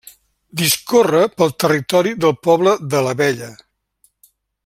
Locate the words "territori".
1.65-2.15